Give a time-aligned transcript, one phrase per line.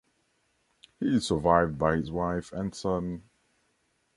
[0.99, 3.21] He is survived by his wife and son.